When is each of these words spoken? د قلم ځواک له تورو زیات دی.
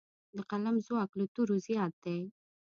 د 0.35 0.37
قلم 0.49 0.75
ځواک 0.85 1.11
له 1.19 1.25
تورو 1.33 1.55
زیات 1.65 1.93
دی. 2.03 2.19